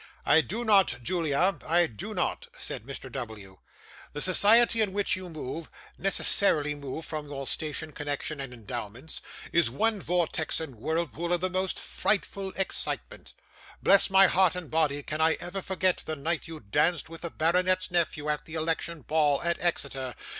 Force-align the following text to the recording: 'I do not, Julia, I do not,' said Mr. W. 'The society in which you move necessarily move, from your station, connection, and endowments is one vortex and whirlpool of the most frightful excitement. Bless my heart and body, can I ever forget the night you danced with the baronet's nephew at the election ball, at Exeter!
'I 0.25 0.41
do 0.41 0.65
not, 0.65 0.97
Julia, 1.03 1.59
I 1.67 1.85
do 1.85 2.15
not,' 2.15 2.47
said 2.57 2.85
Mr. 2.87 3.11
W. 3.11 3.59
'The 4.13 4.21
society 4.21 4.81
in 4.81 4.93
which 4.93 5.15
you 5.15 5.29
move 5.29 5.69
necessarily 5.95 6.73
move, 6.73 7.05
from 7.05 7.27
your 7.27 7.45
station, 7.45 7.91
connection, 7.91 8.41
and 8.41 8.51
endowments 8.51 9.21
is 9.53 9.69
one 9.69 10.01
vortex 10.01 10.59
and 10.59 10.73
whirlpool 10.73 11.31
of 11.31 11.39
the 11.41 11.51
most 11.51 11.79
frightful 11.79 12.51
excitement. 12.55 13.35
Bless 13.83 14.09
my 14.09 14.25
heart 14.25 14.55
and 14.55 14.71
body, 14.71 15.03
can 15.03 15.21
I 15.21 15.33
ever 15.33 15.61
forget 15.61 15.97
the 15.99 16.15
night 16.15 16.47
you 16.47 16.59
danced 16.59 17.07
with 17.07 17.21
the 17.21 17.29
baronet's 17.29 17.91
nephew 17.91 18.27
at 18.27 18.45
the 18.45 18.55
election 18.55 19.03
ball, 19.03 19.39
at 19.43 19.59
Exeter! 19.61 20.15